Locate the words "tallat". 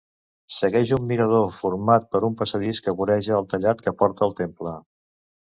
3.53-3.85